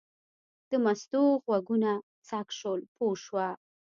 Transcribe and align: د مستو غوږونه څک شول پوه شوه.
د 0.69 0.71
مستو 0.83 1.21
غوږونه 1.43 1.91
څک 2.27 2.47
شول 2.59 2.81
پوه 2.95 3.15
شوه. 3.23 3.47